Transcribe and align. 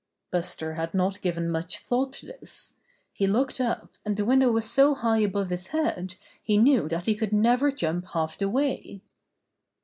Buster 0.31 0.73
had 0.73 0.95
not 0.95 1.21
given 1.21 1.47
much 1.47 1.77
thought 1.77 2.13
to 2.13 2.25
this. 2.25 2.73
He 3.13 3.27
looked 3.27 3.61
up, 3.61 3.91
and 4.03 4.17
the 4.17 4.25
window 4.25 4.51
was 4.51 4.67
so 4.67 4.95
high 4.95 5.19
above 5.19 5.51
his 5.51 5.67
head 5.67 6.15
he 6.41 6.57
knew 6.57 6.89
that 6.89 7.05
he 7.05 7.13
could 7.13 7.31
never 7.31 7.71
jump 7.71 8.07
half 8.13 8.35
the 8.35 8.49
way. 8.49 9.01